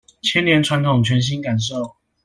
[0.23, 1.95] 千年傳統全新感受